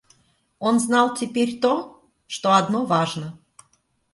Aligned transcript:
Он 0.57 0.79
знал 0.79 1.13
теперь 1.13 1.59
то, 1.59 2.03
что 2.25 2.53
одно 2.55 2.85
важно. 2.85 3.37